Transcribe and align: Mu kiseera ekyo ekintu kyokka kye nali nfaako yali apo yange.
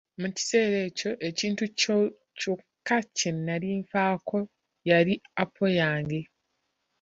Mu 0.21 0.27
kiseera 0.35 0.77
ekyo 0.87 1.11
ekintu 1.29 1.63
kyokka 2.39 2.97
kye 3.15 3.29
nali 3.45 3.69
nfaako 3.81 4.37
yali 4.89 5.13
apo 5.41 5.63
yange. 5.79 6.21